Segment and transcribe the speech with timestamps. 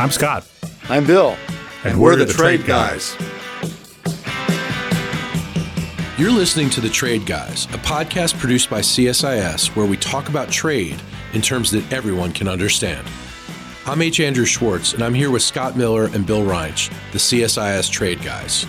[0.00, 0.48] I'm Scott.
[0.88, 1.36] I'm Bill.
[1.84, 3.16] And, and we're, we're, the, the Trade, trade guys.
[3.16, 3.28] guys.
[6.18, 10.50] You're listening to The Trade Guys, a podcast produced by CSIS where we talk about
[10.50, 11.02] trade
[11.34, 13.06] in terms that everyone can understand.
[13.84, 14.20] I'm H.
[14.20, 18.64] Andrew Schwartz, and I'm here with Scott Miller and Bill Reinsch, the CSIS Trade Guys.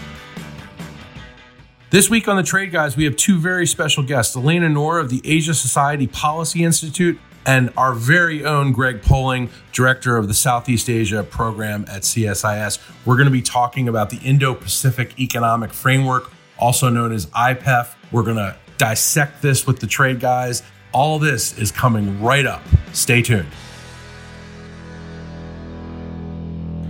[1.91, 5.09] This week on The Trade Guys, we have two very special guests Elina Noor of
[5.09, 10.89] the Asia Society Policy Institute and our very own Greg Poling, director of the Southeast
[10.89, 12.79] Asia program at CSIS.
[13.05, 17.93] We're going to be talking about the Indo Pacific Economic Framework, also known as IPEF.
[18.11, 20.63] We're going to dissect this with the trade guys.
[20.91, 22.61] All this is coming right up.
[22.93, 23.47] Stay tuned.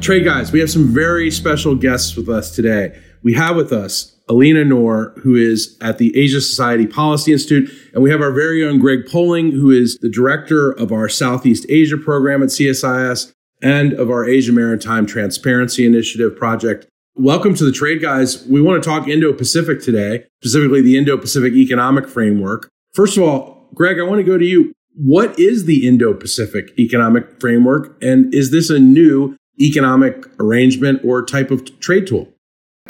[0.02, 3.00] Trade guys, we have some very special guests with us today.
[3.22, 7.70] We have with us Elina Noor, who is at the Asia Society Policy Institute.
[7.94, 11.66] And we have our very own Greg Poling, who is the director of our Southeast
[11.68, 16.88] Asia program at CSIS and of our Asia Maritime Transparency Initiative project.
[17.16, 18.48] Welcome to the Trade Guys.
[18.48, 22.70] We want to talk Indo Pacific today, specifically the Indo Pacific Economic Framework.
[22.94, 24.72] First of all, Greg, I want to go to you.
[24.96, 28.02] What is the Indo Pacific Economic Framework?
[28.02, 32.31] And is this a new economic arrangement or type of trade tool?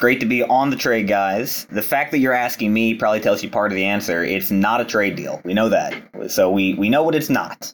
[0.02, 1.68] Great to be on the trade, guys.
[1.70, 4.24] The fact that you're asking me probably tells you part of the answer.
[4.24, 5.40] It's not a trade deal.
[5.46, 5.94] We know that.
[6.32, 7.72] So we, we know what it's not.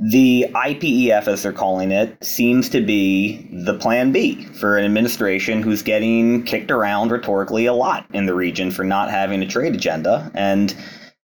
[0.00, 5.62] The IPEF, as they're calling it, seems to be the plan B for an administration
[5.62, 9.76] who's getting kicked around rhetorically a lot in the region for not having a trade
[9.76, 10.32] agenda.
[10.34, 10.74] And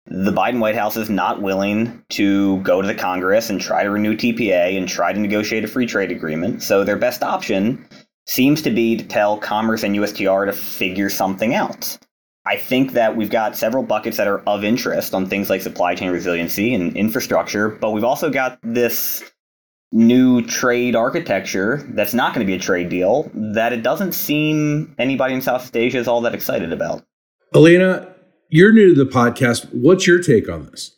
[0.06, 3.90] the Biden White House is not willing to go to the Congress and try to
[3.90, 6.62] renew TPA and try to negotiate a free trade agreement.
[6.62, 7.88] So their best option
[8.26, 11.98] seems to be to tell Commerce and USTR to figure something out.
[12.46, 15.94] I think that we've got several buckets that are of interest on things like supply
[15.94, 19.24] chain resiliency and infrastructure, but we've also got this
[19.92, 24.96] new trade architecture that's not going to be a trade deal that it doesn't seem
[24.98, 27.04] anybody in Southeast Asia is all that excited about.
[27.54, 28.08] Elina,
[28.50, 29.68] you're new to the podcast.
[29.74, 30.98] What's your take on this?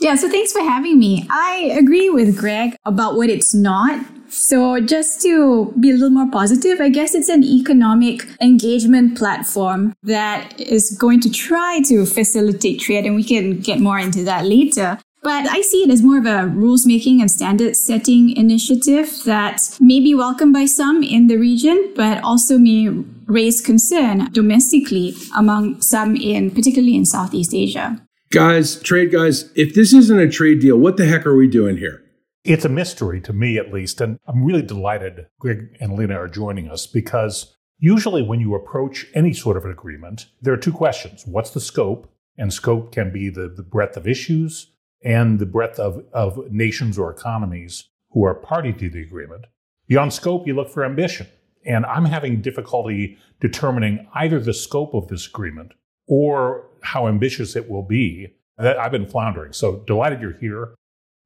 [0.00, 1.26] Yeah, so thanks for having me.
[1.30, 4.04] I agree with Greg about what it's not.
[4.30, 9.92] So, just to be a little more positive, I guess it's an economic engagement platform
[10.04, 14.46] that is going to try to facilitate trade, and we can get more into that
[14.46, 14.98] later.
[15.22, 19.76] But I see it as more of a rules making and standard setting initiative that
[19.80, 22.88] may be welcomed by some in the region, but also may
[23.26, 28.00] raise concern domestically among some in, particularly in Southeast Asia.
[28.32, 31.76] Guys, trade guys, if this isn't a trade deal, what the heck are we doing
[31.76, 32.02] here?
[32.42, 34.00] It's a mystery to me, at least.
[34.00, 39.06] And I'm really delighted Greg and Lena are joining us because usually when you approach
[39.14, 41.26] any sort of an agreement, there are two questions.
[41.26, 42.10] What's the scope?
[42.38, 44.72] And scope can be the, the breadth of issues
[45.04, 49.46] and the breadth of, of nations or economies who are party to the agreement.
[49.86, 51.26] Beyond scope, you look for ambition.
[51.66, 55.72] And I'm having difficulty determining either the scope of this agreement
[56.06, 58.34] or how ambitious it will be.
[58.58, 59.52] I've been floundering.
[59.52, 60.74] So delighted you're here.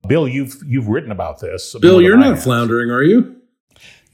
[0.06, 1.74] Bill, you've you've written about this.
[1.80, 3.36] Bill, you're not floundering, are you?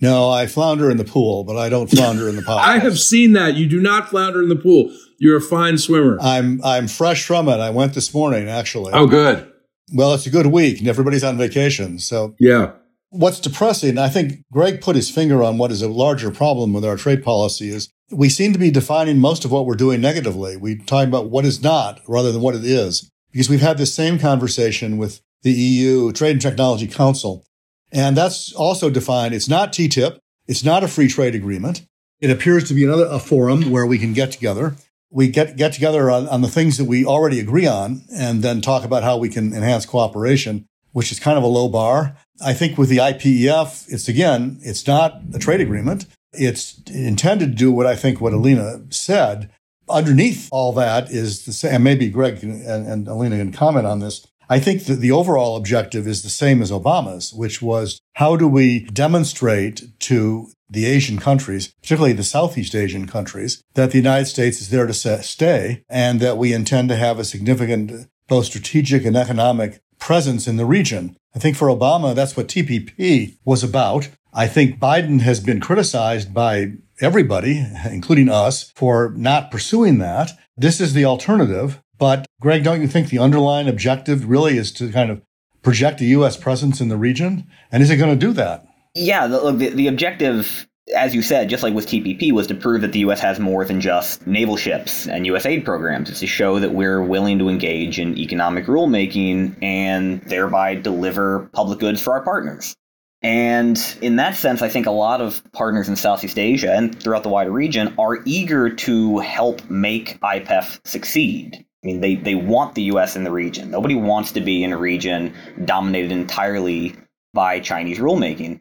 [0.01, 2.67] No, I flounder in the pool, but I don't flounder in the pot.
[2.67, 3.55] I have seen that.
[3.55, 4.95] You do not flounder in the pool.
[5.19, 6.19] You're a fine swimmer.
[6.21, 7.61] I'm I'm fresh from it.
[7.61, 8.93] I went this morning, actually.
[8.95, 9.51] Oh, good.
[9.93, 11.99] Well, it's a good week, and everybody's on vacation.
[11.99, 12.73] So yeah.
[13.13, 16.85] What's depressing, I think Greg put his finger on what is a larger problem with
[16.85, 20.57] our trade policy is we seem to be defining most of what we're doing negatively.
[20.57, 23.11] We talk about what is not rather than what it is.
[23.33, 27.45] Because we've had this same conversation with the EU Trade and Technology Council.
[27.93, 29.35] And that's also defined.
[29.35, 30.19] It's not TTIP.
[30.47, 31.83] It's not a free trade agreement.
[32.21, 34.77] It appears to be another a forum where we can get together.
[35.11, 38.61] We get, get together on, on the things that we already agree on and then
[38.61, 42.17] talk about how we can enhance cooperation, which is kind of a low bar.
[42.45, 46.07] I think with the IPEF, it's again, it's not a trade agreement.
[46.33, 49.51] It's intended to do what I think what Elina said.
[49.89, 53.99] Underneath all that is the same, and maybe Greg and, and Elina can comment on
[53.99, 54.27] this.
[54.51, 58.49] I think that the overall objective is the same as Obama's, which was how do
[58.49, 64.61] we demonstrate to the Asian countries, particularly the Southeast Asian countries, that the United States
[64.61, 69.17] is there to stay and that we intend to have a significant both strategic and
[69.17, 71.17] economic presence in the region.
[71.33, 74.09] I think for Obama, that's what TPP was about.
[74.33, 80.33] I think Biden has been criticized by everybody, including us, for not pursuing that.
[80.57, 81.81] This is the alternative.
[82.01, 85.21] But Greg, don't you think the underlying objective really is to kind of
[85.63, 86.35] project a U.S.
[86.37, 87.47] presence in the region?
[87.71, 88.67] And is it going to do that?
[88.95, 90.67] Yeah, the, the, the objective,
[90.97, 93.21] as you said, just like with TPP, was to prove that the U.S.
[93.21, 95.45] has more than just naval ships and U.S.
[95.45, 96.09] aid programs.
[96.09, 101.81] It's to show that we're willing to engage in economic rulemaking and thereby deliver public
[101.81, 102.75] goods for our partners.
[103.21, 107.25] And in that sense, I think a lot of partners in Southeast Asia and throughout
[107.25, 111.67] the wider region are eager to help make IPEF succeed.
[111.83, 113.71] I mean, they, they want the US in the region.
[113.71, 115.35] Nobody wants to be in a region
[115.65, 116.95] dominated entirely
[117.33, 118.61] by Chinese rulemaking.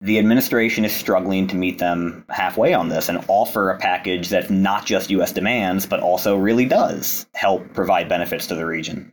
[0.00, 4.50] The administration is struggling to meet them halfway on this and offer a package that's
[4.50, 9.12] not just US demands, but also really does help provide benefits to the region.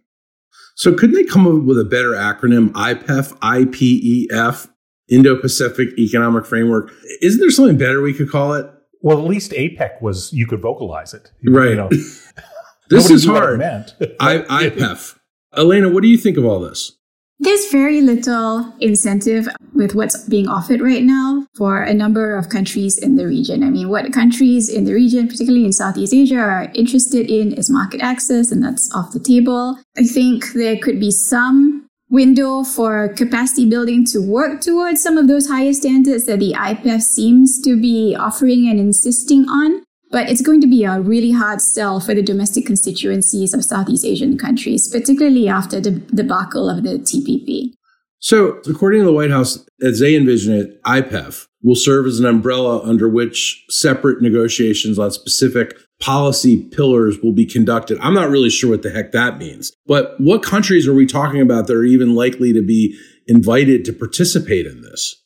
[0.75, 2.71] So, couldn't they come up with a better acronym?
[2.71, 4.69] IPEF, IPEF,
[5.09, 6.91] Indo Pacific Economic Framework.
[7.21, 8.65] Isn't there something better we could call it?
[9.01, 11.31] Well, at least APEC was, you could vocalize it.
[11.45, 11.71] Right.
[11.71, 11.89] You know,
[12.91, 13.61] this is hard.
[14.19, 15.17] I, IPEF.
[15.53, 16.97] Elina, what do you think of all this?
[17.39, 22.99] There's very little incentive with what's being offered right now for a number of countries
[22.99, 23.63] in the region.
[23.63, 27.67] I mean, what countries in the region, particularly in Southeast Asia, are interested in is
[27.67, 29.79] market access, and that's off the table.
[29.97, 35.27] I think there could be some window for capacity building to work towards some of
[35.27, 39.83] those higher standards that the IPEF seems to be offering and insisting on.
[40.11, 44.05] But it's going to be a really hard sell for the domestic constituencies of Southeast
[44.05, 47.73] Asian countries, particularly after the debacle of the TPP.
[48.19, 52.25] So, according to the White House, as they envision it, IPEF will serve as an
[52.25, 57.97] umbrella under which separate negotiations on specific policy pillars will be conducted.
[57.99, 59.71] I'm not really sure what the heck that means.
[59.85, 62.97] But what countries are we talking about that are even likely to be
[63.27, 65.23] invited to participate in this?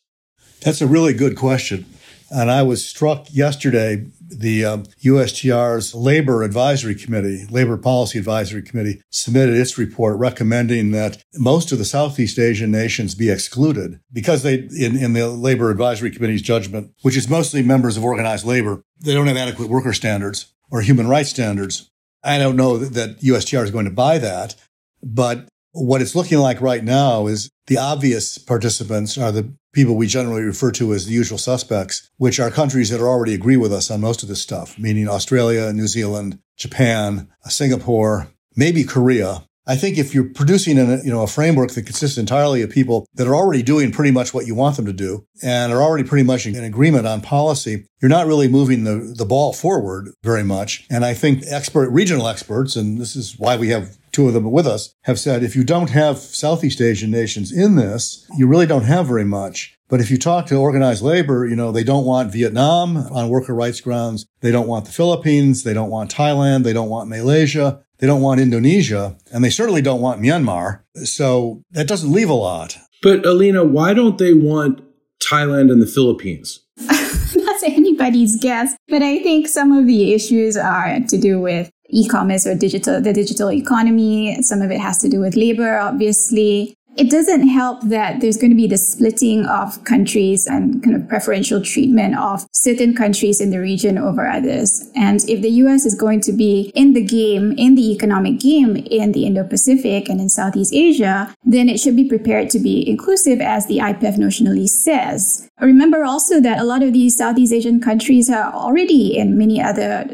[0.62, 1.86] That's a really good question.
[2.32, 9.02] And I was struck yesterday the um, USTR's Labor Advisory Committee, Labor Policy Advisory Committee,
[9.10, 14.56] submitted its report recommending that most of the Southeast Asian nations be excluded because they,
[14.56, 19.14] in, in the Labor Advisory Committee's judgment, which is mostly members of organized labor, they
[19.14, 21.90] don't have adequate worker standards or human rights standards.
[22.24, 24.56] I don't know that, that USTR is going to buy that,
[25.04, 30.08] but what it's looking like right now is the obvious participants are the people we
[30.08, 33.92] generally refer to as the usual suspects, which are countries that already agree with us
[33.92, 39.44] on most of this stuff, meaning Australia, New Zealand, Japan, uh, Singapore, maybe Korea.
[39.68, 43.08] I think if you're producing a, you know, a framework that consists entirely of people
[43.16, 46.08] that are already doing pretty much what you want them to do and are already
[46.08, 50.44] pretty much in agreement on policy, you're not really moving the, the ball forward very
[50.44, 50.86] much.
[50.90, 54.50] And I think expert, regional experts, and this is why we have two of them
[54.50, 58.66] with us, have said if you don't have Southeast Asian nations in this, you really
[58.66, 59.78] don't have very much.
[59.88, 63.54] But if you talk to organized labor, you know, they don't want Vietnam on worker
[63.54, 64.26] rights grounds.
[64.40, 65.64] They don't want the Philippines.
[65.64, 66.64] They don't want Thailand.
[66.64, 67.84] They don't want Malaysia.
[68.00, 69.18] They don't want Indonesia.
[69.32, 70.82] And they certainly don't want Myanmar.
[71.04, 72.78] So that doesn't leave a lot.
[73.04, 74.82] But Elina, why don't they want
[75.20, 76.62] Thailand and the Philippines?
[76.78, 78.76] That's anybody's guess.
[78.88, 83.14] But I think some of the issues are to do with e-commerce or digital, the
[83.14, 84.42] digital economy.
[84.42, 86.76] Some of it has to do with labor, obviously.
[86.98, 91.10] It doesn't help that there's going to be the splitting of countries and kind of
[91.10, 94.90] preferential treatment of certain countries in the region over others.
[94.96, 98.78] And if the US is going to be in the game, in the economic game
[98.78, 103.42] in the Indo-Pacific and in Southeast Asia, then it should be prepared to be inclusive
[103.42, 105.50] as the IPEF notionally says.
[105.60, 110.06] Remember also that a lot of these Southeast Asian countries are already in many other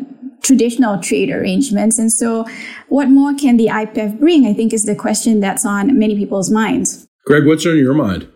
[0.41, 1.97] traditional trade arrangements.
[1.97, 2.45] And so,
[2.89, 4.45] what more can the IPEF bring?
[4.45, 7.07] I think is the question that's on many people's minds.
[7.25, 8.27] Greg, what's on your mind?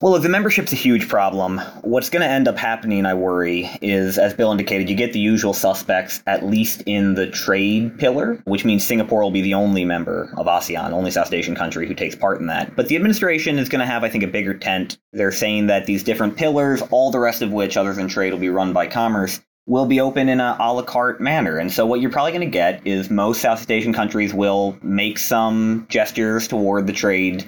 [0.00, 3.68] Well, if the membership's a huge problem, what's going to end up happening, I worry,
[3.82, 8.40] is as Bill indicated, you get the usual suspects, at least in the trade pillar,
[8.44, 11.94] which means Singapore will be the only member of ASEAN, only South Asian country who
[11.94, 12.76] takes part in that.
[12.76, 14.98] But the administration is going to have, I think, a bigger tent.
[15.12, 18.38] They're saying that these different pillars, all the rest of which, other than trade, will
[18.38, 21.58] be run by commerce, will be open in a a la carte manner.
[21.58, 25.18] And so what you're probably going to get is most Southeast Asian countries will make
[25.18, 27.44] some gestures toward the trade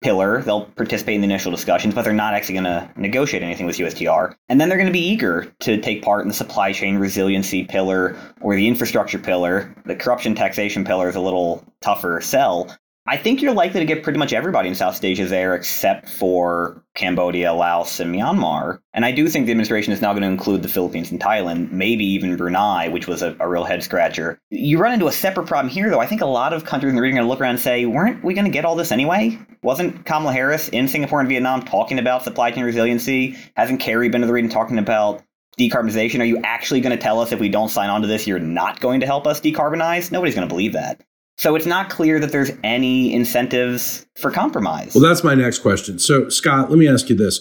[0.00, 0.40] pillar.
[0.40, 3.76] They'll participate in the initial discussions, but they're not actually going to negotiate anything with
[3.76, 4.34] USTR.
[4.48, 7.64] And then they're going to be eager to take part in the supply chain resiliency
[7.64, 9.74] pillar or the infrastructure pillar.
[9.84, 12.74] The corruption taxation pillar is a little tougher sell.
[13.06, 16.84] I think you're likely to get pretty much everybody in South Asia there except for
[16.94, 18.80] Cambodia, Laos, and Myanmar.
[18.92, 21.72] And I do think the administration is now going to include the Philippines and Thailand,
[21.72, 24.38] maybe even Brunei, which was a, a real head scratcher.
[24.50, 25.98] You run into a separate problem here, though.
[25.98, 27.60] I think a lot of countries in the region are going to look around and
[27.60, 29.38] say, weren't we going to get all this anyway?
[29.62, 33.36] Wasn't Kamala Harris in Singapore and Vietnam talking about supply chain resiliency?
[33.56, 35.22] Hasn't Kerry been to the region talking about
[35.58, 36.20] decarbonization?
[36.20, 38.38] Are you actually going to tell us if we don't sign on to this, you're
[38.38, 40.12] not going to help us decarbonize?
[40.12, 41.02] Nobody's going to believe that.
[41.40, 44.94] So it's not clear that there's any incentives for compromise.
[44.94, 45.98] Well, that's my next question.
[45.98, 47.40] So, Scott, let me ask you this.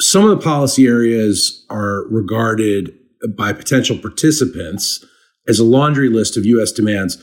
[0.00, 2.92] Some of the policy areas are regarded
[3.36, 5.04] by potential participants
[5.46, 6.72] as a laundry list of U.S.
[6.72, 7.16] demands.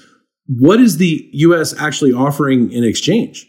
[0.47, 1.77] What is the U.S.
[1.77, 3.45] actually offering in exchange?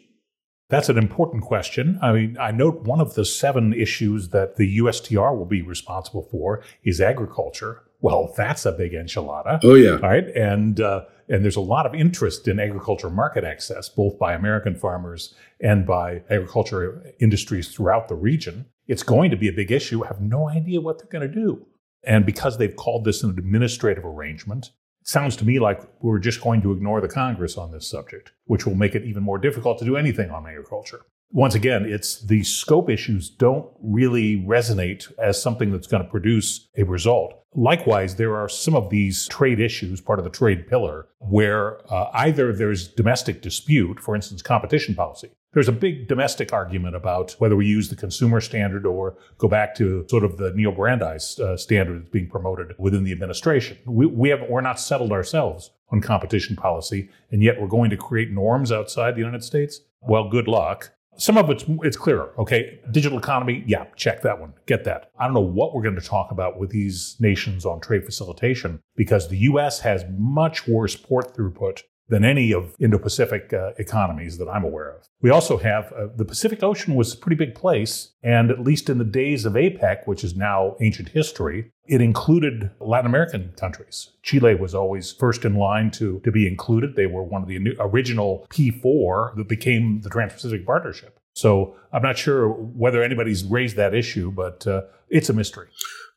[0.68, 2.00] That's an important question.
[2.02, 6.26] I mean, I note one of the seven issues that the USTR will be responsible
[6.32, 7.84] for is agriculture.
[8.00, 9.60] Well, that's a big enchilada.
[9.62, 9.92] Oh yeah.
[9.92, 10.26] All right.
[10.34, 14.74] And, uh, and there's a lot of interest in agriculture market access, both by American
[14.74, 18.66] farmers and by agriculture industries throughout the region.
[18.86, 20.04] It's going to be a big issue.
[20.04, 21.66] I have no idea what they're going to do.
[22.04, 26.40] And because they've called this an administrative arrangement, it sounds to me like we're just
[26.40, 29.78] going to ignore the Congress on this subject, which will make it even more difficult
[29.80, 31.00] to do anything on agriculture.
[31.32, 36.68] Once again, it's the scope issues don't really resonate as something that's going to produce
[36.76, 37.42] a result.
[37.56, 42.10] Likewise, there are some of these trade issues, part of the trade pillar, where uh,
[42.12, 45.30] either there's domestic dispute, for instance, competition policy.
[45.54, 49.74] There's a big domestic argument about whether we use the consumer standard or go back
[49.76, 53.78] to sort of the Neo Brandeis uh, standard that's being promoted within the administration.
[53.86, 57.96] We, we have, we're not settled ourselves on competition policy, and yet we're going to
[57.96, 59.80] create norms outside the United States.
[60.02, 60.90] Well, good luck.
[61.18, 62.32] Some of it's it's clearer.
[62.38, 65.10] Okay, digital economy, yeah, check that one, get that.
[65.18, 68.80] I don't know what we're going to talk about with these nations on trade facilitation
[68.96, 69.80] because the U.S.
[69.80, 75.08] has much worse port throughput than any of Indo-Pacific uh, economies that I'm aware of.
[75.20, 78.88] We also have uh, the Pacific Ocean was a pretty big place, and at least
[78.88, 84.12] in the days of APEC, which is now ancient history, it included Latin American countries.
[84.22, 86.94] Chile was always first in line to, to be included.
[86.94, 91.18] They were one of the original P4 that became the Trans-Pacific Partnership.
[91.34, 95.68] So I'm not sure whether anybody's raised that issue, but uh, it's a mystery.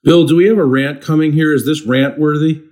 [0.03, 1.53] Bill, do we have a rant coming here?
[1.53, 2.63] Is this rant worthy?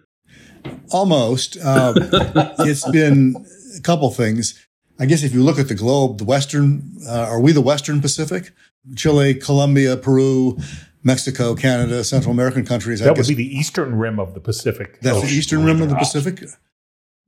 [0.91, 1.57] Almost.
[1.63, 1.93] Uh,
[2.59, 3.35] it's been
[3.77, 4.65] a couple things.
[4.99, 8.01] I guess if you look at the globe, the Western, uh, are we the Western
[8.01, 8.51] Pacific?
[8.95, 10.57] Chile, Colombia, Peru,
[11.03, 12.99] Mexico, Canada, Central American countries.
[12.99, 14.99] That I would be the eastern rim of the Pacific.
[15.01, 15.29] That's Ocean.
[15.29, 16.43] the eastern rim of the Pacific.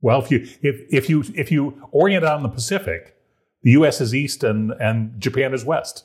[0.00, 3.16] Well, if you if if you if you orient on the Pacific,
[3.62, 4.00] the U.S.
[4.00, 6.04] is east and and Japan is west.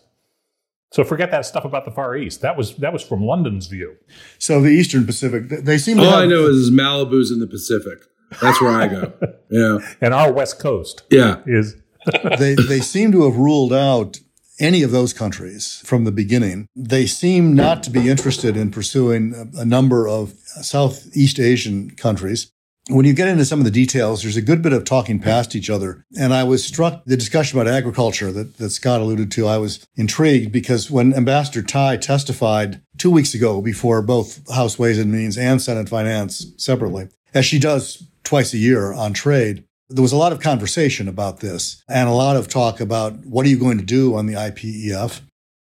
[0.92, 2.42] So forget that stuff about the Far East.
[2.42, 3.96] That was that was from London's view.
[4.38, 6.00] So the Eastern Pacific, they seem.
[6.00, 8.00] All have, I know is Malibu's in the Pacific.
[8.42, 9.14] That's where I go.
[9.48, 11.04] Yeah, and our West Coast.
[11.12, 11.76] Yeah, is.
[12.40, 14.20] they they seem to have ruled out
[14.60, 16.68] any of those countries from the beginning.
[16.76, 22.52] They seem not to be interested in pursuing a, a number of Southeast Asian countries
[22.88, 25.56] when you get into some of the details, there's a good bit of talking past
[25.56, 26.06] each other.
[26.20, 29.48] And I was struck the discussion about agriculture that, that Scott alluded to.
[29.48, 35.00] I was intrigued because when Ambassador Tai testified two weeks ago before both House Ways
[35.00, 40.04] and Means and Senate Finance separately, as she does twice a year on trade, there
[40.04, 43.50] was a lot of conversation about this and a lot of talk about what are
[43.50, 45.22] you going to do on the IPEF?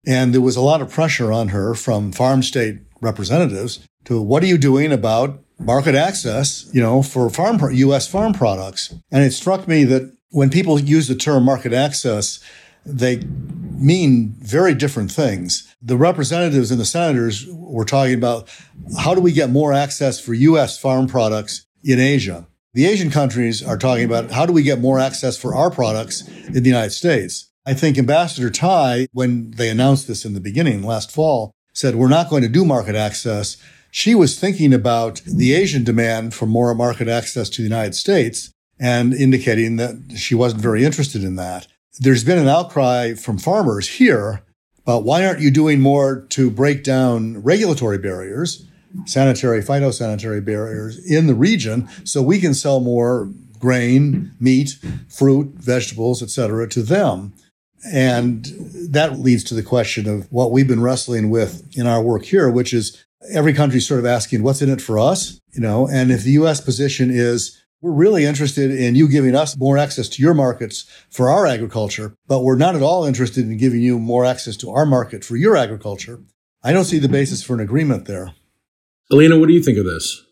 [0.06, 4.44] And there was a lot of pressure on her from farm state representatives to what
[4.44, 8.08] are you doing about market access, you know, for farm U.S.
[8.08, 8.94] farm products.
[9.12, 12.40] And it struck me that when people use the term market access,
[12.86, 15.74] they mean very different things.
[15.82, 18.50] The representatives and the senators were talking about
[18.98, 20.78] how do we get more access for U.S.
[20.78, 22.48] farm products in Asia.
[22.74, 26.28] The Asian countries are talking about how do we get more access for our products
[26.48, 27.52] in the United States.
[27.66, 32.08] I think Ambassador Tai, when they announced this in the beginning last fall, said we're
[32.08, 33.58] not going to do market access
[33.96, 38.52] she was thinking about the Asian demand for more market access to the United States
[38.80, 41.68] and indicating that she wasn't very interested in that.
[42.00, 44.42] There's been an outcry from farmers here
[44.80, 48.66] about why aren't you doing more to break down regulatory barriers,
[49.06, 54.76] sanitary, phytosanitary barriers in the region so we can sell more grain, meat,
[55.08, 56.68] fruit, vegetables, etc.
[56.68, 57.32] to them.
[57.94, 58.46] And
[58.90, 62.50] that leads to the question of what we've been wrestling with in our work here,
[62.50, 65.40] which is every country's sort of asking, what's in it for us?
[65.54, 66.62] You know, and if the U.S.
[66.62, 71.30] position is, we're really interested in you giving us more access to your markets for
[71.30, 74.86] our agriculture, but we're not at all interested in giving you more access to our
[74.86, 76.22] market for your agriculture.
[76.64, 78.34] I don't see the basis for an agreement there.
[79.12, 80.24] Elina, what do you think of this?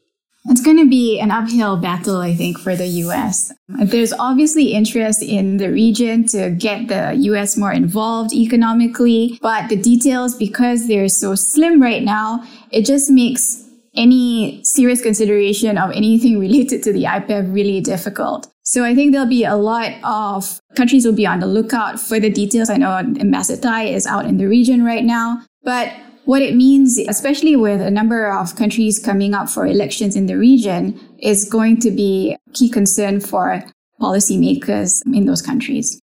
[0.45, 3.53] It's going to be an uphill battle, I think, for the US.
[3.67, 9.75] There's obviously interest in the region to get the US more involved economically, but the
[9.75, 16.39] details, because they're so slim right now, it just makes any serious consideration of anything
[16.47, 18.47] related to the IPEF really difficult.
[18.63, 22.19] So I think there'll be a lot of countries will be on the lookout for
[22.19, 22.69] the details.
[22.69, 25.91] I know Ambassador Tai is out in the region right now, but
[26.25, 30.37] what it means, especially with a number of countries coming up for elections in the
[30.37, 33.63] region, is going to be a key concern for
[33.99, 35.99] policymakers in those countries.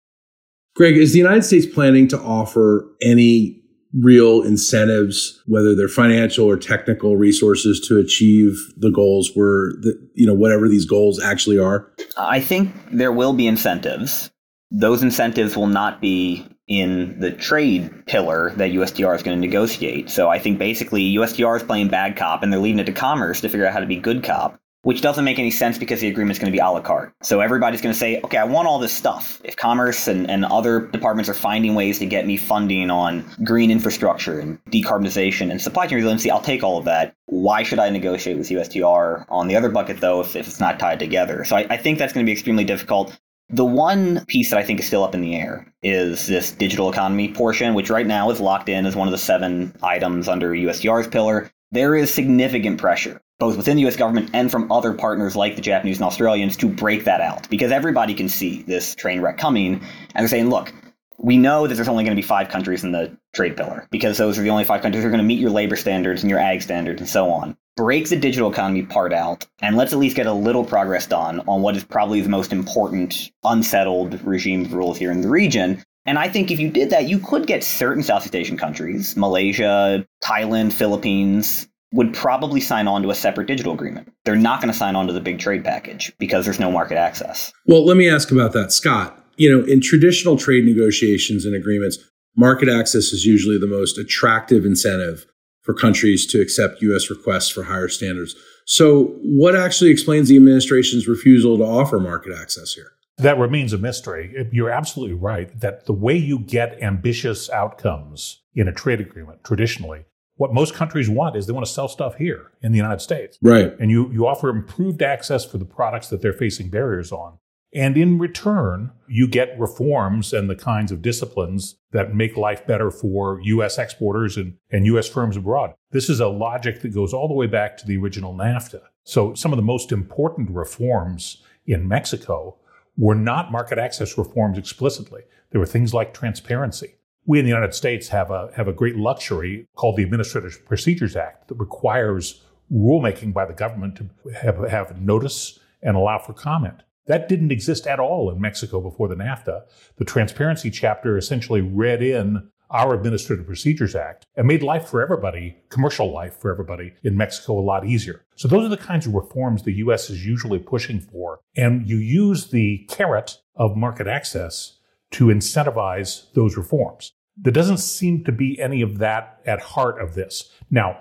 [0.74, 3.58] Greg, is the United States planning to offer any
[4.00, 10.26] real incentives, whether they're financial or technical resources to achieve the goals where the, you
[10.26, 11.92] know, whatever these goals actually are?
[12.16, 14.30] I think there will be incentives.
[14.72, 20.08] those incentives will not be in the trade pillar that USTR is going to negotiate.
[20.08, 23.42] So I think basically USTR is playing bad cop and they're leaving it to commerce
[23.42, 26.08] to figure out how to be good cop, which doesn't make any sense because the
[26.08, 27.12] agreement is going to be a la carte.
[27.22, 29.38] So everybody's going to say, okay, I want all this stuff.
[29.44, 33.70] If commerce and, and other departments are finding ways to get me funding on green
[33.70, 37.14] infrastructure and decarbonization and supply chain resiliency, I'll take all of that.
[37.26, 40.78] Why should I negotiate with USTR on the other bucket, though, if, if it's not
[40.78, 41.44] tied together?
[41.44, 43.18] So I, I think that's going to be extremely difficult.
[43.54, 46.90] The one piece that I think is still up in the air is this digital
[46.90, 50.52] economy portion, which right now is locked in as one of the seven items under
[50.52, 51.50] USTR's pillar.
[51.70, 55.60] There is significant pressure, both within the US government and from other partners like the
[55.60, 59.74] Japanese and Australians, to break that out because everybody can see this train wreck coming.
[60.14, 60.72] And they're saying, look,
[61.18, 64.16] we know that there's only going to be five countries in the trade pillar because
[64.16, 66.30] those are the only five countries who are going to meet your labor standards and
[66.30, 69.98] your ag standards and so on break the digital economy part out and let's at
[69.98, 74.64] least get a little progress done on what is probably the most important unsettled regime
[74.64, 75.82] rules here in the region.
[76.04, 80.04] And I think if you did that, you could get certain Southeast Asian countries, Malaysia,
[80.22, 84.12] Thailand, Philippines, would probably sign on to a separate digital agreement.
[84.24, 86.96] They're not going to sign on to the big trade package because there's no market
[86.96, 87.52] access.
[87.66, 89.18] Well, let me ask about that, Scott.
[89.36, 91.98] You know, in traditional trade negotiations and agreements,
[92.36, 95.26] market access is usually the most attractive incentive
[95.62, 97.08] for countries to accept U.S.
[97.08, 98.34] requests for higher standards.
[98.64, 102.92] So, what actually explains the administration's refusal to offer market access here?
[103.18, 104.48] That remains a mystery.
[104.52, 110.04] You're absolutely right that the way you get ambitious outcomes in a trade agreement traditionally,
[110.36, 113.38] what most countries want is they want to sell stuff here in the United States.
[113.42, 113.74] Right.
[113.78, 117.38] And you, you offer improved access for the products that they're facing barriers on.
[117.74, 122.90] And in return, you get reforms and the kinds of disciplines that make life better
[122.90, 123.78] for U.S.
[123.78, 125.08] exporters and, and U.S.
[125.08, 125.74] firms abroad.
[125.90, 128.82] This is a logic that goes all the way back to the original NAFTA.
[129.04, 132.56] So some of the most important reforms in Mexico
[132.96, 135.22] were not market access reforms explicitly.
[135.50, 136.96] There were things like transparency.
[137.24, 141.16] We in the United States have a, have a great luxury called the Administrative Procedures
[141.16, 146.82] Act that requires rulemaking by the government to have, have notice and allow for comment.
[147.06, 149.62] That didn't exist at all in Mexico before the NAFTA.
[149.96, 155.56] The transparency chapter essentially read in our Administrative Procedures Act and made life for everybody,
[155.68, 158.24] commercial life for everybody in Mexico a lot easier.
[158.34, 161.40] So those are the kinds of reforms the US is usually pushing for.
[161.54, 164.78] And you use the carrot of market access
[165.12, 167.12] to incentivize those reforms.
[167.36, 170.50] There doesn't seem to be any of that at heart of this.
[170.70, 170.98] Now,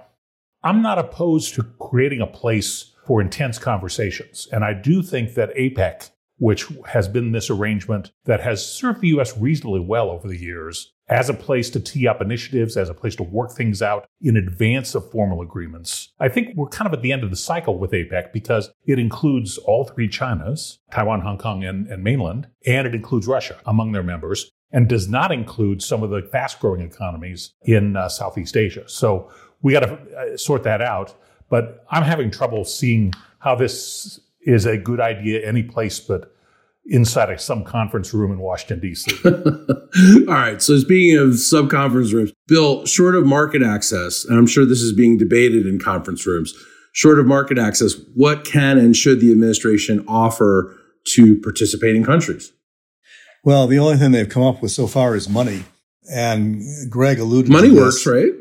[0.64, 4.48] I'm not opposed to creating a place for intense conversations.
[4.52, 9.10] And I do think that APEC, which has been this arrangement that has served the
[9.10, 9.38] U.S.
[9.38, 13.18] reasonably well over the years, as a place to tee up initiatives, as a place
[13.18, 16.14] to work things out in advance of formal agreements.
[16.20, 18.98] I think we're kind of at the end of the cycle with APEC because it
[18.98, 23.92] includes all three Chinas, Taiwan, Hong Kong, and, and mainland, and it includes Russia among
[23.92, 28.56] their members and does not include some of the fast growing economies in uh, Southeast
[28.56, 28.88] Asia.
[28.88, 29.30] So
[29.62, 31.14] we got to uh, sort that out.
[31.52, 36.34] But I'm having trouble seeing how this is a good idea any place but
[36.86, 39.12] inside of some conference room in Washington, D.C.
[40.28, 40.62] All right.
[40.62, 44.82] So, speaking of sub conference rooms, Bill, short of market access, and I'm sure this
[44.82, 46.54] is being debated in conference rooms,
[46.94, 50.76] short of market access, what can and should the administration offer
[51.08, 52.52] to participating countries?
[53.44, 55.66] Well, the only thing they've come up with so far is money.
[56.12, 58.32] And Greg alluded money to Money works, right?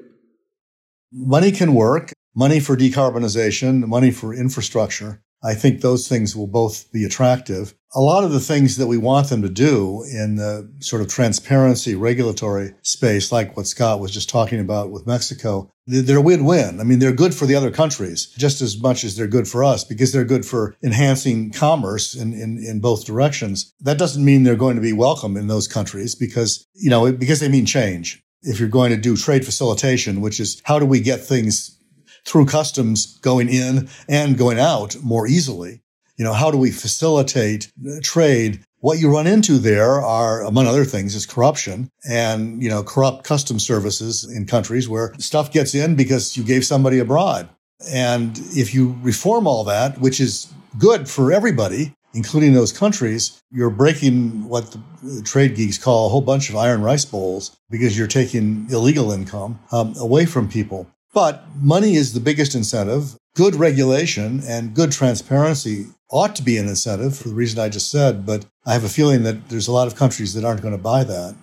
[1.13, 5.23] Money can work money for decarbonization, money for infrastructure.
[5.43, 7.75] I think those things will both be attractive.
[7.95, 11.09] A lot of the things that we want them to do in the sort of
[11.09, 16.79] transparency regulatory space, like what Scott was just talking about with Mexico, they're win-win.
[16.79, 19.65] I mean, they're good for the other countries just as much as they're good for
[19.65, 23.73] us because they're good for enhancing commerce in, in, in both directions.
[23.81, 27.41] That doesn't mean they're going to be welcome in those countries because, you know, because
[27.41, 28.23] they mean change.
[28.43, 31.80] If you're going to do trade facilitation, which is how do we get things
[32.25, 35.83] through customs going in and going out more easily.
[36.17, 38.63] You know, how do we facilitate trade?
[38.81, 43.25] What you run into there are, among other things, is corruption and, you know, corrupt
[43.25, 47.49] custom services in countries where stuff gets in because you gave somebody a bribe.
[47.91, 53.71] And if you reform all that, which is good for everybody, including those countries, you're
[53.71, 58.07] breaking what the trade geeks call a whole bunch of iron rice bowls because you're
[58.07, 60.87] taking illegal income um, away from people.
[61.13, 63.17] But money is the biggest incentive.
[63.35, 67.91] Good regulation and good transparency ought to be an incentive for the reason I just
[67.91, 68.27] said.
[68.27, 70.83] But I have a feeling that there's a lot of countries that aren't going to
[70.83, 71.35] buy that.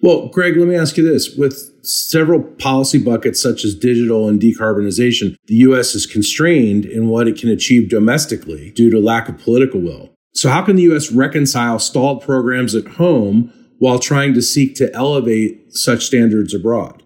[0.00, 1.34] Well, Greg, let me ask you this.
[1.34, 5.94] With several policy buckets such as digital and decarbonization, the U.S.
[5.94, 10.12] is constrained in what it can achieve domestically due to lack of political will.
[10.34, 11.12] So, how can the U.S.
[11.12, 17.03] reconcile stalled programs at home while trying to seek to elevate such standards abroad?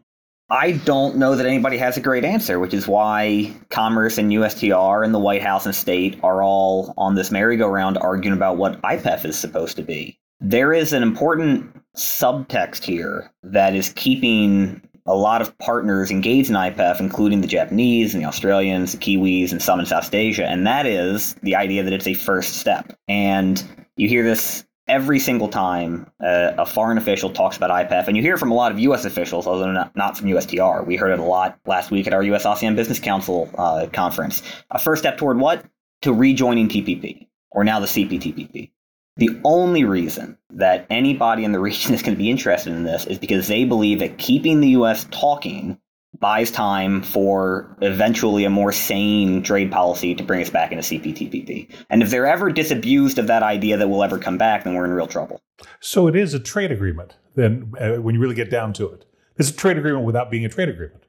[0.51, 5.05] I don't know that anybody has a great answer, which is why Commerce and USTR
[5.05, 9.27] and the White House and state are all on this merry-go-round arguing about what IPEF
[9.27, 10.19] is supposed to be.
[10.41, 16.57] There is an important subtext here that is keeping a lot of partners engaged in
[16.57, 20.67] IPEF, including the Japanese and the Australians, the Kiwis, and some in South Asia, and
[20.67, 22.97] that is the idea that it's a first step.
[23.07, 23.63] And
[23.97, 28.23] you hear this every single time uh, a foreign official talks about IPEF, and you
[28.23, 29.05] hear from a lot of U.S.
[29.05, 30.87] officials, although not, not from USTR.
[30.87, 32.45] We heard it a lot last week at our U.S.
[32.45, 34.43] ASEAN Business Council uh, conference.
[34.71, 35.65] A first step toward what?
[36.03, 38.71] To rejoining TPP, or now the CPTPP.
[39.17, 43.07] The only reason that anybody in the region is going to be interested in this
[43.07, 45.07] is because they believe that keeping the U.S.
[45.11, 45.79] talking
[46.19, 51.73] buys time for eventually a more sane trade policy to bring us back into CPTPP.
[51.91, 54.85] And if they're ever disabused of that idea that we'll ever come back, then we're
[54.85, 55.41] in real trouble.
[55.81, 57.17] So it is a trade agreement.
[57.35, 59.05] Then, uh, when you really get down to it,
[59.37, 61.05] it's a trade agreement without being a trade agreement.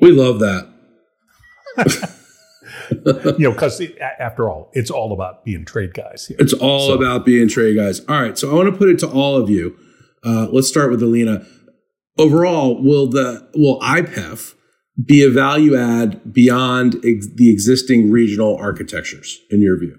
[0.00, 0.68] We love that.
[2.90, 3.80] you know, because
[4.18, 6.26] after all, it's all about being trade guys.
[6.26, 6.36] Here.
[6.40, 6.94] It's all so.
[6.94, 8.00] about being trade guys.
[8.00, 9.76] All right, so I want to put it to all of you.
[10.24, 11.46] Uh, let's start with Elina
[12.18, 14.54] overall, will the will IPEF
[15.02, 19.98] be a value add beyond ex- the existing regional architectures, in your view?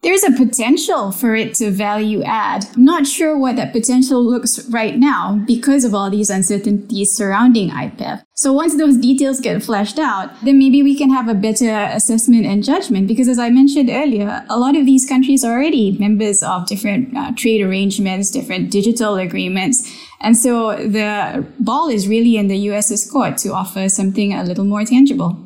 [0.00, 2.66] There's a potential for it to value add.
[2.76, 7.70] I'm not sure what that potential looks right now because of all these uncertainties surrounding
[7.70, 8.22] IPEF.
[8.34, 12.46] So once those details get fleshed out, then maybe we can have a better assessment
[12.46, 13.08] and judgment.
[13.08, 17.16] Because as I mentioned earlier, a lot of these countries are already members of different
[17.16, 19.92] uh, trade arrangements, different digital agreements.
[20.20, 24.64] And so the ball is really in the US's court to offer something a little
[24.64, 25.38] more tangible.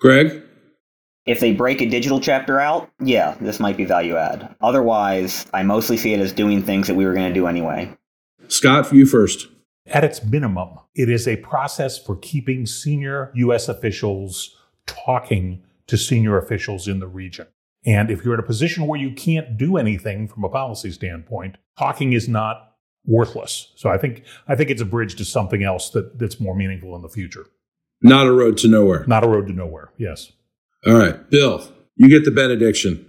[0.00, 0.42] Greg?
[1.26, 4.54] If they break a digital chapter out, yeah, this might be value add.
[4.60, 7.90] Otherwise, I mostly see it as doing things that we were going to do anyway.
[8.48, 9.48] Scott, for you first.
[9.86, 13.68] At its minimum, it is a process for keeping senior U.S.
[13.68, 17.46] officials talking to senior officials in the region.
[17.84, 21.56] And if you're in a position where you can't do anything from a policy standpoint,
[21.78, 22.65] talking is not
[23.06, 23.72] worthless.
[23.76, 26.94] So I think I think it's a bridge to something else that, that's more meaningful
[26.96, 27.46] in the future.
[28.02, 29.04] Not a road to nowhere.
[29.06, 29.90] Not a road to nowhere.
[29.96, 30.32] Yes.
[30.86, 31.66] All right, Bill,
[31.96, 33.04] you get the benediction.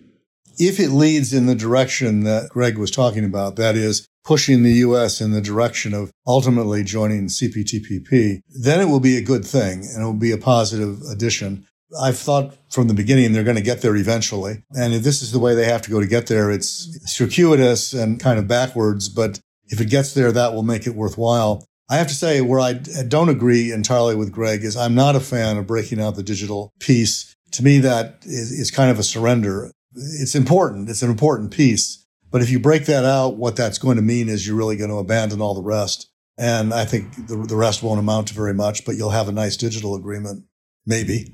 [0.57, 4.73] If it leads in the direction that Greg was talking about, that is pushing the
[4.73, 5.21] U.S.
[5.21, 10.01] in the direction of ultimately joining CPTPP, then it will be a good thing and
[10.01, 11.65] it will be a positive addition.
[12.01, 14.63] I've thought from the beginning they're going to get there eventually.
[14.71, 17.93] And if this is the way they have to go to get there, it's circuitous
[17.93, 21.65] and kind of backwards, but if it gets there, that will make it worthwhile.
[21.89, 25.21] I have to say where I don't agree entirely with Greg is I'm not a
[25.21, 29.03] fan of breaking out the digital piece to me, that is, is kind of a
[29.03, 29.71] surrender.
[29.93, 30.89] It's important.
[30.89, 32.05] It's an important piece.
[32.29, 34.89] But if you break that out, what that's going to mean is you're really going
[34.89, 36.09] to abandon all the rest.
[36.37, 39.31] And I think the, the rest won't amount to very much, but you'll have a
[39.31, 40.45] nice digital agreement,
[40.85, 41.33] maybe.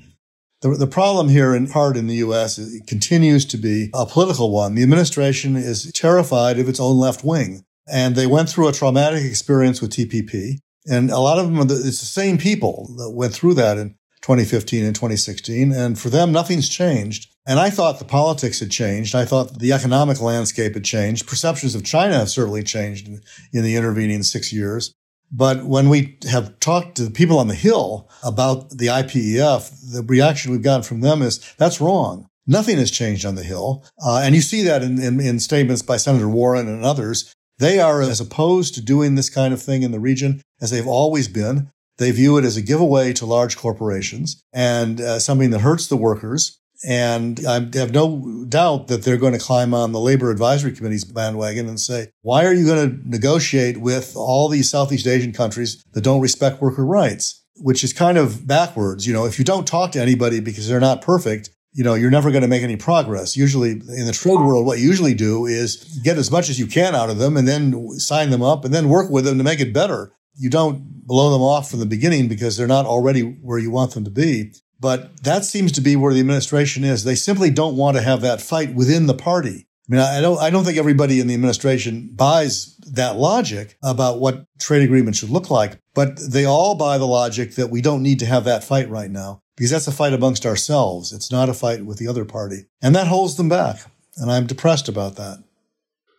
[0.62, 2.60] The, the problem here in part in the U.S.
[2.88, 4.76] continues to be a political one.
[4.76, 7.66] The administration is terrified of its own left wing.
[7.92, 10.60] And they went through a traumatic experience with TPP.
[10.90, 13.78] And a lot of them, the, it's the same people that went through that.
[13.78, 15.74] in 2015 and 2016.
[15.74, 17.30] And for them, nothing's changed.
[17.46, 19.16] And I thought the politics had changed.
[19.16, 21.28] I thought the economic landscape had changed.
[21.28, 24.94] Perceptions of China have certainly changed in, in the intervening six years.
[25.30, 30.04] But when we have talked to the people on the Hill about the IPEF, the
[30.04, 32.28] reaction we've gotten from them is that's wrong.
[32.48, 33.84] Nothing has changed on the Hill.
[34.06, 37.34] Uh, and you see that in, in, in statements by Senator Warren and others.
[37.64, 40.86] They are as opposed to doing this kind of thing in the region as they've
[40.86, 41.72] always been.
[41.98, 45.96] They view it as a giveaway to large corporations and uh, something that hurts the
[45.96, 46.60] workers.
[46.86, 51.06] And I have no doubt that they're going to climb on the labor advisory committee's
[51.06, 55.82] bandwagon and say, why are you going to negotiate with all these Southeast Asian countries
[55.94, 57.46] that don't respect worker rights?
[57.56, 59.08] Which is kind of backwards.
[59.08, 62.12] You know, if you don't talk to anybody because they're not perfect, you know, you're
[62.12, 63.36] never going to make any progress.
[63.36, 66.68] Usually in the trade world, what you usually do is get as much as you
[66.68, 69.44] can out of them and then sign them up and then work with them to
[69.44, 73.22] make it better you don't blow them off from the beginning because they're not already
[73.22, 74.54] where you want them to be.
[74.80, 77.04] But that seems to be where the administration is.
[77.04, 79.68] They simply don't want to have that fight within the party.
[79.90, 84.20] I mean, I don't, I don't think everybody in the administration buys that logic about
[84.20, 88.02] what trade agreements should look like, but they all buy the logic that we don't
[88.02, 91.12] need to have that fight right now because that's a fight amongst ourselves.
[91.12, 92.66] It's not a fight with the other party.
[92.82, 93.82] And that holds them back.
[94.18, 95.44] And I'm depressed about that.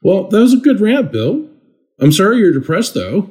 [0.02, 1.48] Well, that was a good rant, Bill.
[2.00, 3.30] I'm sorry you're depressed, though.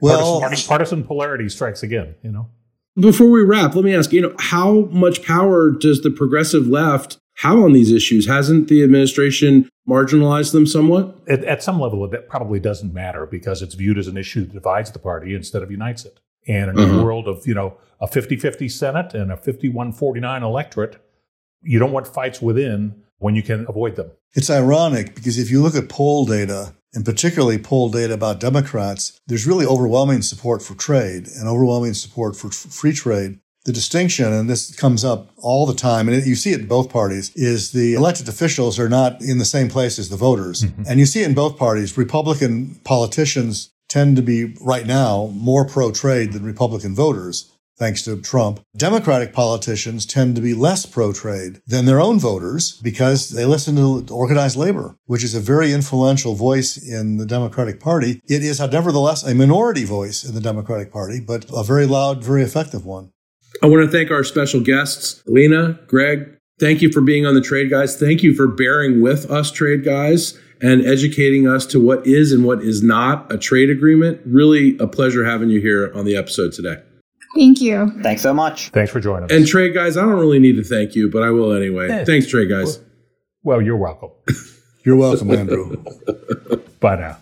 [0.00, 2.50] Well, partisan, partisan polarity strikes again, you know.
[2.98, 7.18] Before we wrap, let me ask, you know, how much power does the progressive left
[7.38, 8.26] have on these issues?
[8.26, 11.18] Hasn't the administration marginalized them somewhat?
[11.28, 14.52] At, at some level, it probably doesn't matter because it's viewed as an issue that
[14.52, 16.20] divides the party instead of unites it.
[16.48, 17.00] And in Mhm.
[17.00, 20.96] a world of, you know, a 50-50 Senate and a 51-49 electorate,
[21.62, 24.10] you don't want fights within when you can avoid them.
[24.34, 29.18] It's ironic because if you look at poll data, and particularly poll data about Democrats,
[29.26, 33.38] there's really overwhelming support for trade and overwhelming support for f- free trade.
[33.66, 36.88] The distinction, and this comes up all the time, and you see it in both
[36.88, 40.64] parties, is the elected officials are not in the same place as the voters.
[40.88, 41.98] And you see it in both parties.
[41.98, 48.20] Republican politicians tend to be, right now, more pro trade than Republican voters thanks to
[48.20, 48.60] Trump.
[48.76, 53.76] Democratic politicians tend to be less pro trade than their own voters because they listen
[53.76, 58.20] to organized labor, which is a very influential voice in the Democratic Party.
[58.28, 62.42] It is, nevertheless, a minority voice in the Democratic Party, but a very loud, very
[62.42, 63.12] effective one.
[63.62, 66.36] I want to thank our special guests, Lena, Greg.
[66.58, 67.98] Thank you for being on the Trade Guys.
[67.98, 72.44] Thank you for bearing with us, Trade Guys, and educating us to what is and
[72.44, 74.20] what is not a trade agreement.
[74.24, 76.82] Really a pleasure having you here on the episode today.
[77.34, 77.92] Thank you.
[78.02, 78.70] Thanks so much.
[78.70, 79.30] Thanks for joining us.
[79.30, 81.90] And Trade Guys, I don't really need to thank you, but I will anyway.
[81.90, 82.04] Eh.
[82.04, 82.80] Thanks, Trade Guys.
[83.42, 84.10] well, you're welcome.
[84.84, 85.82] You're welcome, Andrew.
[86.80, 87.18] Bye now.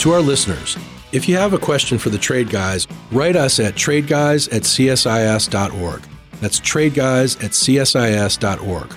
[0.00, 0.76] To our listeners,
[1.12, 6.02] if you have a question for the Trade Guys, write us at tradeguys at csis.org.
[6.40, 8.94] That's tradeguys at csis.org.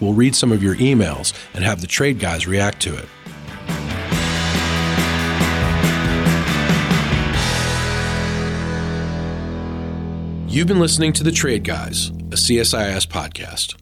[0.00, 3.06] We'll read some of your emails and have the Trade Guys react to it.
[10.48, 13.76] You've been listening to The Trade Guys, a CSIS podcast.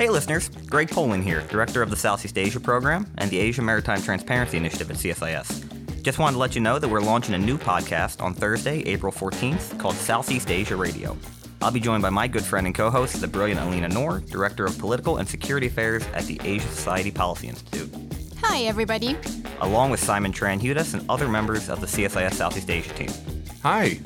[0.00, 4.00] Hey listeners, Greg Poling here, Director of the Southeast Asia Program and the Asia Maritime
[4.00, 6.00] Transparency Initiative at CSIS.
[6.00, 9.12] Just wanted to let you know that we're launching a new podcast on Thursday, April
[9.12, 11.18] 14th, called Southeast Asia Radio.
[11.60, 14.78] I'll be joined by my good friend and co-host, the brilliant Elina Noor, Director of
[14.78, 17.94] Political and Security Affairs at the Asia Society Policy Institute,
[18.42, 19.18] Hi, everybody.
[19.60, 23.10] along with Simon Tran Hudes and other members of the CSIS Southeast Asia team.
[23.62, 24.00] Hi,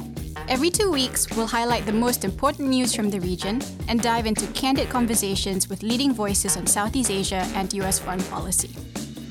[0.46, 4.46] Every two weeks, we'll highlight the most important news from the region and dive into
[4.48, 7.98] candid conversations with leading voices on Southeast Asia and U.S.
[7.98, 8.70] foreign policy.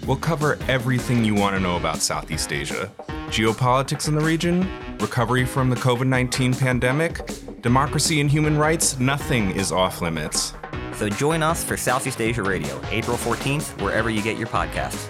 [0.08, 2.91] we'll cover everything you want to know about Southeast Asia
[3.34, 4.62] geopolitics in the region,
[4.99, 7.19] recovery from the COVID 19 pandemic,
[7.62, 8.99] democracy and human rights.
[8.99, 10.54] Nothing is off limits.
[10.93, 15.10] So join us for Southeast Asia Radio, April 14th, wherever you get your podcasts.